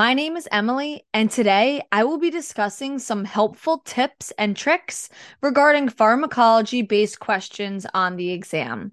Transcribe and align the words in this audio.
My 0.00 0.14
name 0.14 0.38
is 0.38 0.48
Emily, 0.50 1.04
and 1.12 1.30
today 1.30 1.82
I 1.92 2.04
will 2.04 2.16
be 2.16 2.30
discussing 2.30 2.98
some 2.98 3.26
helpful 3.26 3.82
tips 3.84 4.32
and 4.38 4.56
tricks 4.56 5.10
regarding 5.42 5.90
pharmacology 5.90 6.80
based 6.80 7.20
questions 7.20 7.84
on 7.92 8.16
the 8.16 8.32
exam. 8.32 8.92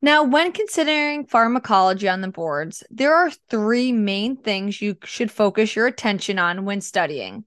Now, 0.00 0.24
when 0.24 0.52
considering 0.52 1.26
pharmacology 1.26 2.08
on 2.08 2.22
the 2.22 2.28
boards, 2.28 2.82
there 2.88 3.14
are 3.14 3.30
three 3.50 3.92
main 3.92 4.38
things 4.38 4.80
you 4.80 4.96
should 5.04 5.30
focus 5.30 5.76
your 5.76 5.86
attention 5.86 6.38
on 6.38 6.64
when 6.64 6.80
studying, 6.80 7.44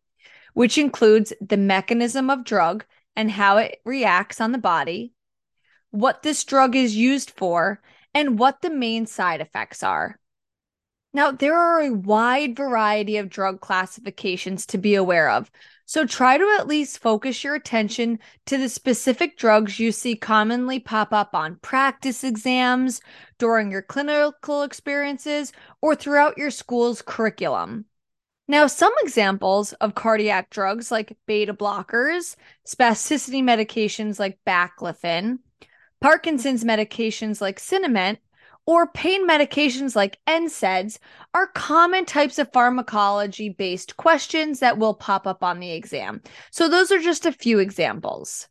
which 0.53 0.77
includes 0.77 1.33
the 1.41 1.57
mechanism 1.57 2.29
of 2.29 2.43
drug 2.43 2.85
and 3.15 3.31
how 3.31 3.57
it 3.57 3.79
reacts 3.83 4.39
on 4.39 4.51
the 4.51 4.59
body, 4.59 5.11
what 5.89 6.21
this 6.21 6.43
drug 6.43 6.75
is 6.75 6.95
used 6.95 7.31
for, 7.31 7.81
and 8.13 8.37
what 8.37 8.61
the 8.61 8.69
main 8.69 9.07
side 9.07 9.41
effects 9.41 9.81
are. 9.81 10.19
Now, 11.11 11.31
there 11.31 11.55
are 11.55 11.81
a 11.81 11.93
wide 11.93 12.55
variety 12.55 13.17
of 13.17 13.29
drug 13.29 13.61
classifications 13.61 14.65
to 14.67 14.77
be 14.77 14.93
aware 14.93 15.29
of, 15.29 15.49
so 15.85 16.05
try 16.05 16.37
to 16.37 16.57
at 16.59 16.67
least 16.67 16.99
focus 16.99 17.43
your 17.43 17.55
attention 17.55 18.19
to 18.45 18.59
the 18.59 18.69
specific 18.69 19.35
drugs 19.35 19.79
you 19.79 19.91
see 19.91 20.15
commonly 20.15 20.79
pop 20.79 21.11
up 21.11 21.33
on 21.33 21.55
practice 21.63 22.23
exams, 22.23 23.01
during 23.39 23.71
your 23.71 23.81
clinical 23.81 24.61
experiences, 24.61 25.51
or 25.81 25.95
throughout 25.95 26.37
your 26.37 26.51
school's 26.51 27.01
curriculum. 27.01 27.85
Now, 28.47 28.67
some 28.67 28.93
examples 29.01 29.73
of 29.73 29.95
cardiac 29.95 30.51
drugs 30.51 30.91
like 30.91 31.17
beta 31.25 31.55
blockers, 31.55 32.35
spasticity 32.67 33.41
medications 33.41 34.19
like 34.19 34.37
baclofen, 34.45 35.39
Parkinson's 36.01 36.63
medications 36.63 37.41
like 37.41 37.59
Sinemet, 37.59 38.17
or 38.65 38.87
pain 38.87 39.27
medications 39.27 39.95
like 39.95 40.19
NSAIDs 40.27 40.99
are 41.33 41.47
common 41.47 42.05
types 42.05 42.39
of 42.39 42.51
pharmacology 42.53 43.49
based 43.49 43.97
questions 43.97 44.59
that 44.59 44.77
will 44.77 44.93
pop 44.93 45.25
up 45.25 45.43
on 45.43 45.59
the 45.59 45.71
exam. 45.71 46.21
So, 46.51 46.69
those 46.69 46.91
are 46.91 46.99
just 46.99 47.25
a 47.25 47.31
few 47.31 47.59
examples. 47.59 48.47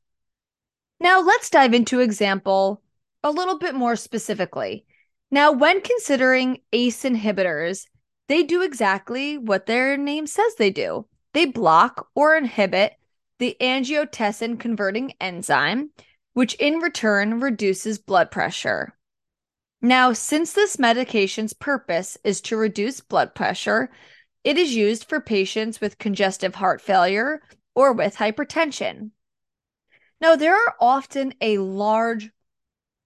Now, 1.01 1.20
let's 1.20 1.51
dive 1.51 1.75
into 1.75 2.01
example 2.01 2.83
a 3.23 3.31
little 3.31 3.59
bit 3.59 3.75
more 3.75 3.97
specifically. 3.97 4.84
Now, 5.31 5.53
when 5.53 5.81
considering 5.81 6.62
ACE 6.73 7.05
inhibitors, 7.05 7.86
they 8.29 8.42
do 8.42 8.62
exactly 8.62 9.39
what 9.39 9.67
their 9.67 9.97
name 9.97 10.27
says 10.27 10.55
they 10.56 10.70
do. 10.70 11.06
They 11.34 11.47
block 11.47 12.09
or 12.14 12.36
inhibit 12.36 12.95
the 13.39 13.56
angiotensin 13.61 14.59
converting 14.59 15.12
enzyme, 15.20 15.91
which 16.33 16.55
in 16.55 16.79
return 16.79 17.41
reduces 17.41 17.98
blood 17.98 18.31
pressure. 18.31 18.98
Now, 19.81 20.12
since 20.12 20.53
this 20.53 20.79
medication's 20.79 21.53
purpose 21.53 22.19
is 22.25 22.41
to 22.43 22.57
reduce 22.57 23.01
blood 23.01 23.34
pressure, 23.34 23.91
it 24.43 24.59
is 24.59 24.75
used 24.75 25.05
for 25.05 25.20
patients 25.20 25.81
with 25.81 25.98
congestive 25.98 26.57
heart 26.57 26.81
failure 26.81 27.41
or 27.75 27.93
with 27.93 28.17
hypertension. 28.17 29.11
Now, 30.20 30.35
there 30.35 30.55
are 30.55 30.75
often 30.81 31.33
a 31.41 31.59
large 31.59 32.31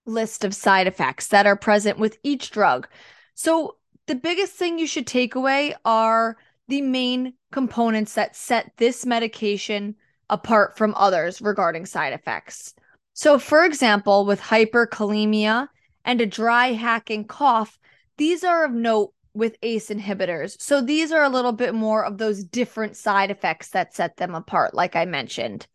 list 0.07 0.45
of 0.45 0.55
side 0.55 0.87
effects 0.87 1.29
that 1.29 1.47
are 1.47 1.57
present 1.57 1.99
with 1.99 2.17
each 2.23 2.51
drug. 2.51 2.89
So, 3.35 3.77
the 4.07 4.15
biggest 4.15 4.55
thing 4.55 4.79
you 4.79 4.87
should 4.87 5.07
take 5.07 5.35
away 5.35 5.75
are 5.85 6.37
the 6.69 6.83
main 6.83 7.35
components 7.53 8.15
that 8.15 8.35
set 8.35 8.73
this 8.79 9.07
medication 9.07 9.95
apart 10.29 10.77
from 10.77 10.95
others 10.97 11.41
regarding 11.41 11.87
side 11.87 12.15
effects. 12.15 12.75
So, 13.13 13.39
for 13.39 13.65
example, 13.65 14.25
with 14.25 14.41
hyperkalemia 14.41 15.69
and 16.05 16.21
a 16.21 16.27
dry 16.27 16.73
hacking 16.73 17.25
cough, 17.25 17.79
these 18.19 18.45
are 18.45 18.65
of 18.65 18.73
note 18.73 19.13
with 19.35 19.57
ACE 19.63 19.89
inhibitors. 19.89 20.61
So 20.61 20.83
these 20.83 21.11
are 21.13 21.23
a 21.23 21.29
little 21.29 21.53
bit 21.53 21.75
more 21.75 22.05
of 22.05 22.19
those 22.19 22.45
different 22.45 22.97
side 22.97 23.31
effects 23.31 23.71
that 23.71 23.95
set 23.95 24.17
them 24.17 24.35
apart, 24.35 24.75
like 24.75 24.95
I 24.95 25.05
mentioned. 25.07 25.67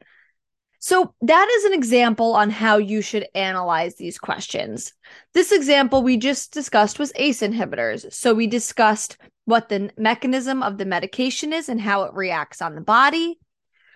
So 0.80 1.14
that 1.22 1.50
is 1.58 1.66
an 1.66 1.74
example 1.74 2.34
on 2.34 2.52
how 2.52 2.78
you 2.78 3.02
should 3.02 3.28
analyze 3.34 3.96
these 3.96 4.20
questions. 4.20 4.94
This 5.34 5.52
example 5.52 6.04
we 6.04 6.18
just 6.18 6.54
discussed 6.54 7.00
was 7.00 7.12
ACE 7.16 7.42
inhibitors. 7.42 8.14
So 8.14 8.36
we 8.36 8.46
discussed 8.46 9.18
what 9.46 9.70
the 9.70 9.90
mechanism 9.98 10.62
of 10.62 10.78
the 10.78 10.86
medication 10.86 11.52
is 11.52 11.68
and 11.68 11.82
how 11.82 12.04
it 12.04 12.14
reacts 12.14 12.62
on 12.62 12.76
the 12.76 12.82
body, 12.82 13.40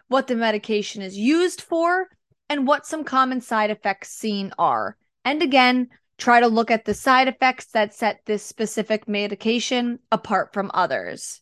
what 0.08 0.26
the 0.26 0.36
medication 0.36 1.04
is 1.04 1.16
used 1.16 1.62
for, 1.62 2.08
and 2.50 2.66
what 2.66 2.88
some 2.88 3.04
common 3.04 3.42
side 3.42 3.70
effects 3.70 4.10
seen 4.10 4.52
are. 4.58 4.98
And 5.24 5.44
again, 5.44 5.90
Try 6.22 6.40
to 6.40 6.48
look 6.48 6.70
at 6.70 6.86
the 6.86 6.94
side 6.94 7.28
effects 7.28 7.66
that 7.72 7.96
set 7.96 8.28
this 8.28 8.46
specific 8.46 9.08
medication 9.08 9.98
apart 10.12 10.54
from 10.54 10.70
others. 10.72 11.42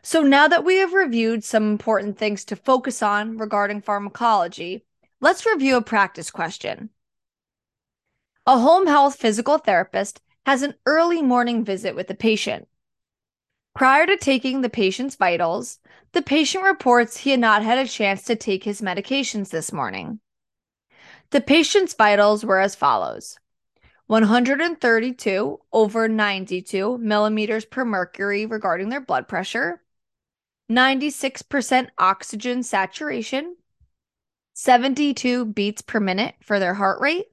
So, 0.00 0.22
now 0.22 0.48
that 0.48 0.64
we 0.64 0.76
have 0.76 0.94
reviewed 0.94 1.44
some 1.44 1.70
important 1.70 2.16
things 2.16 2.46
to 2.46 2.56
focus 2.56 3.02
on 3.02 3.36
regarding 3.36 3.82
pharmacology, 3.82 4.86
let's 5.20 5.44
review 5.44 5.76
a 5.76 5.82
practice 5.82 6.30
question. 6.30 6.88
A 8.46 8.58
home 8.58 8.86
health 8.86 9.16
physical 9.16 9.58
therapist 9.58 10.22
has 10.46 10.62
an 10.62 10.72
early 10.86 11.20
morning 11.20 11.62
visit 11.62 11.94
with 11.94 12.08
the 12.08 12.14
patient. 12.14 12.66
Prior 13.74 14.06
to 14.06 14.16
taking 14.16 14.62
the 14.62 14.70
patient's 14.70 15.16
vitals, 15.16 15.80
the 16.12 16.22
patient 16.22 16.64
reports 16.64 17.18
he 17.18 17.32
had 17.32 17.40
not 17.40 17.62
had 17.62 17.76
a 17.76 17.86
chance 17.86 18.22
to 18.22 18.36
take 18.36 18.64
his 18.64 18.80
medications 18.80 19.50
this 19.50 19.70
morning. 19.70 20.18
The 21.28 21.42
patient's 21.42 21.92
vitals 21.92 22.42
were 22.42 22.58
as 22.58 22.74
follows 22.74 23.36
132 24.10 25.60
over 25.72 26.08
92 26.08 26.98
millimeters 26.98 27.64
per 27.64 27.84
mercury 27.84 28.44
regarding 28.44 28.88
their 28.88 29.00
blood 29.00 29.28
pressure, 29.28 29.80
96% 30.68 31.90
oxygen 31.96 32.64
saturation, 32.64 33.54
72 34.54 35.44
beats 35.44 35.80
per 35.82 36.00
minute 36.00 36.34
for 36.42 36.58
their 36.58 36.74
heart 36.74 37.00
rate, 37.00 37.26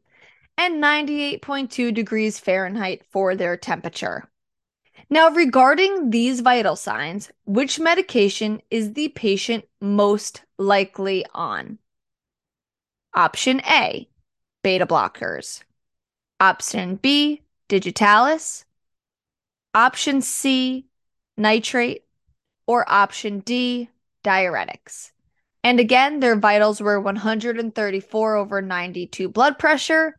and 0.55 0.75
98.2 0.75 1.91
degrees 1.91 2.39
Fahrenheit 2.39 3.01
for 3.09 3.33
their 3.33 3.57
temperature. 3.57 4.29
Now, 5.09 5.31
regarding 5.31 6.11
these 6.11 6.41
vital 6.41 6.75
signs, 6.75 7.31
which 7.45 7.79
medication 7.79 8.61
is 8.69 8.93
the 8.93 9.09
patient 9.09 9.65
most 9.81 10.43
likely 10.59 11.25
on? 11.33 11.79
Option 13.15 13.61
A 13.61 14.07
beta 14.61 14.85
blockers. 14.85 15.63
Option 16.39 16.95
B, 16.95 17.41
digitalis. 17.67 18.65
Option 19.73 20.21
C, 20.21 20.87
nitrate. 21.35 22.03
Or 22.65 22.89
option 22.91 23.39
D, 23.39 23.89
diuretics. 24.23 25.11
And 25.63 25.79
again, 25.79 26.19
their 26.19 26.35
vitals 26.35 26.81
were 26.81 26.99
134 26.99 28.35
over 28.35 28.61
92 28.61 29.29
blood 29.29 29.57
pressure, 29.57 30.17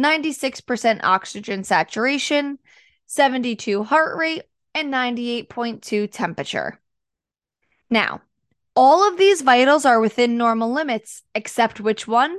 96% 0.00 1.00
oxygen 1.02 1.64
saturation, 1.64 2.58
72 3.06 3.84
heart 3.84 4.16
rate, 4.16 4.42
and 4.74 4.92
98.2 4.92 6.10
temperature. 6.10 6.80
Now, 7.90 8.22
all 8.76 9.08
of 9.08 9.18
these 9.18 9.42
vitals 9.42 9.84
are 9.84 10.00
within 10.00 10.36
normal 10.36 10.72
limits, 10.72 11.22
except 11.34 11.80
which 11.80 12.06
one? 12.06 12.36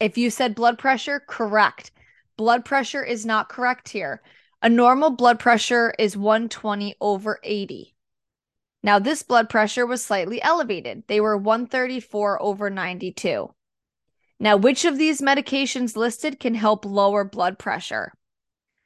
If 0.00 0.16
you 0.16 0.30
said 0.30 0.54
blood 0.54 0.78
pressure, 0.78 1.20
correct. 1.26 1.90
Blood 2.36 2.64
pressure 2.64 3.02
is 3.02 3.26
not 3.26 3.48
correct 3.48 3.88
here. 3.88 4.22
A 4.62 4.68
normal 4.68 5.10
blood 5.10 5.38
pressure 5.38 5.94
is 5.98 6.16
120 6.16 6.96
over 7.00 7.40
80. 7.42 7.94
Now, 8.82 8.98
this 9.00 9.22
blood 9.24 9.48
pressure 9.48 9.86
was 9.86 10.04
slightly 10.04 10.40
elevated. 10.40 11.02
They 11.08 11.20
were 11.20 11.36
134 11.36 12.40
over 12.40 12.70
92. 12.70 13.52
Now, 14.40 14.56
which 14.56 14.84
of 14.84 14.98
these 14.98 15.20
medications 15.20 15.96
listed 15.96 16.38
can 16.38 16.54
help 16.54 16.84
lower 16.84 17.24
blood 17.24 17.58
pressure? 17.58 18.12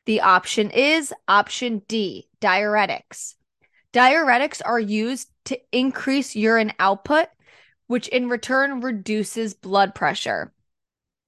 The 0.07 0.23
option 0.23 0.71
is 0.71 1.13
option 1.29 1.83
D, 1.89 2.29
diuretics. 2.41 3.35
Diuretics 3.93 4.63
are 4.65 4.81
used 4.81 5.29
to 5.45 5.61
increase 5.71 6.35
urine 6.35 6.73
output, 6.79 7.27
which 7.87 8.09
in 8.09 8.31
return 8.31 8.81
reduces 8.81 9.53
blood 9.53 9.95
pressure. 9.95 10.53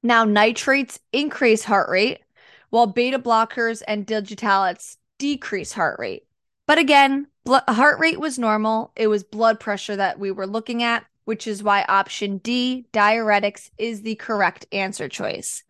Now, 0.04 0.24
nitrates 0.24 1.00
increase 1.12 1.64
heart 1.64 1.88
rate, 1.88 2.20
while 2.70 2.86
beta 2.86 3.18
blockers 3.18 3.82
and 3.88 4.06
digitalis 4.06 4.98
decrease 5.18 5.72
heart 5.72 5.98
rate. 5.98 6.26
But 6.66 6.78
again, 6.78 7.26
heart 7.48 7.98
rate 7.98 8.20
was 8.20 8.38
normal. 8.38 8.92
It 8.96 9.08
was 9.08 9.24
blood 9.24 9.58
pressure 9.58 9.96
that 9.96 10.18
we 10.18 10.30
were 10.30 10.46
looking 10.46 10.82
at. 10.82 11.06
which 11.24 11.46
is 11.46 11.62
why 11.62 11.84
option 11.88 12.38
D, 12.38 12.86
diuretics, 12.92 13.70
is 13.78 14.02
the 14.02 14.14
correct 14.16 14.66
answer 14.72 15.08
choice. 15.08 15.64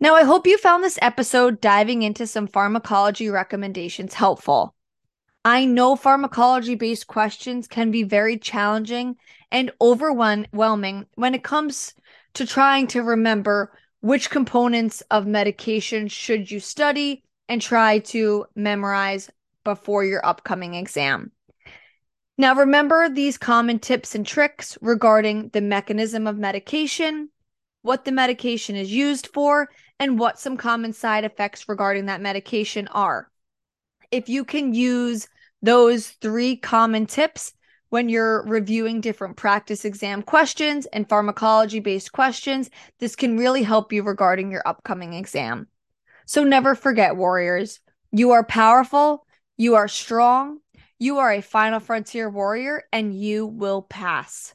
Now, 0.00 0.14
I 0.14 0.22
hope 0.22 0.46
you 0.46 0.58
found 0.58 0.84
this 0.84 0.98
episode 1.02 1.60
diving 1.60 2.02
into 2.02 2.26
some 2.26 2.46
pharmacology 2.46 3.28
recommendations 3.30 4.14
helpful. 4.14 4.74
I 5.44 5.64
know 5.64 5.96
pharmacology 5.96 6.74
based 6.74 7.06
questions 7.06 7.66
can 7.66 7.90
be 7.90 8.02
very 8.02 8.38
challenging 8.38 9.16
and 9.50 9.72
overwhelming 9.80 11.06
when 11.14 11.34
it 11.34 11.42
comes 11.42 11.94
to 12.38 12.46
trying 12.46 12.86
to 12.86 13.02
remember 13.02 13.72
which 14.00 14.30
components 14.30 15.02
of 15.10 15.26
medication 15.26 16.06
should 16.06 16.48
you 16.48 16.60
study 16.60 17.24
and 17.48 17.60
try 17.60 17.98
to 17.98 18.46
memorize 18.54 19.28
before 19.64 20.04
your 20.04 20.24
upcoming 20.24 20.74
exam. 20.74 21.32
Now, 22.36 22.54
remember 22.54 23.08
these 23.08 23.38
common 23.38 23.80
tips 23.80 24.14
and 24.14 24.24
tricks 24.24 24.78
regarding 24.80 25.48
the 25.48 25.60
mechanism 25.60 26.28
of 26.28 26.38
medication, 26.38 27.30
what 27.82 28.04
the 28.04 28.12
medication 28.12 28.76
is 28.76 28.92
used 28.92 29.26
for, 29.34 29.68
and 29.98 30.16
what 30.16 30.38
some 30.38 30.56
common 30.56 30.92
side 30.92 31.24
effects 31.24 31.68
regarding 31.68 32.06
that 32.06 32.20
medication 32.20 32.86
are. 32.88 33.28
If 34.12 34.28
you 34.28 34.44
can 34.44 34.74
use 34.74 35.26
those 35.60 36.06
three 36.06 36.54
common 36.54 37.06
tips 37.06 37.52
when 37.90 38.08
you're 38.08 38.44
reviewing 38.44 39.00
different 39.00 39.36
practice 39.36 39.84
exam 39.84 40.22
questions 40.22 40.86
and 40.86 41.08
pharmacology 41.08 41.80
based 41.80 42.12
questions, 42.12 42.70
this 42.98 43.16
can 43.16 43.38
really 43.38 43.62
help 43.62 43.92
you 43.92 44.02
regarding 44.02 44.50
your 44.50 44.62
upcoming 44.66 45.14
exam. 45.14 45.68
So 46.26 46.44
never 46.44 46.74
forget, 46.74 47.16
warriors, 47.16 47.80
you 48.12 48.32
are 48.32 48.44
powerful, 48.44 49.26
you 49.56 49.74
are 49.76 49.88
strong, 49.88 50.58
you 50.98 51.18
are 51.18 51.32
a 51.32 51.40
final 51.40 51.80
frontier 51.80 52.28
warrior, 52.28 52.84
and 52.92 53.14
you 53.14 53.46
will 53.46 53.82
pass. 53.82 54.54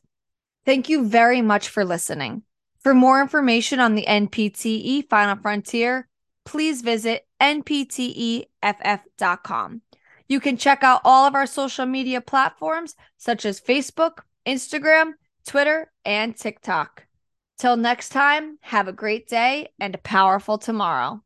Thank 0.65 0.89
you 0.89 1.07
very 1.07 1.41
much 1.41 1.69
for 1.69 1.83
listening. 1.83 2.43
For 2.79 2.93
more 2.93 3.21
information 3.21 3.79
on 3.79 3.95
the 3.95 4.05
NPTE 4.05 5.09
Final 5.09 5.37
Frontier, 5.37 6.07
please 6.45 6.81
visit 6.81 7.25
npteff.com. 7.41 8.47
You 10.27 10.39
can 10.39 10.57
check 10.57 10.83
out 10.83 11.01
all 11.03 11.25
of 11.25 11.35
our 11.35 11.45
social 11.45 11.85
media 11.85 12.21
platforms 12.21 12.95
such 13.17 13.45
as 13.45 13.61
Facebook, 13.61 14.19
Instagram, 14.45 15.13
Twitter, 15.45 15.91
and 16.05 16.35
TikTok. 16.35 17.05
Till 17.57 17.77
next 17.77 18.09
time, 18.09 18.57
have 18.61 18.87
a 18.87 18.93
great 18.93 19.27
day 19.27 19.69
and 19.79 19.95
a 19.95 19.99
powerful 19.99 20.57
tomorrow. 20.57 21.22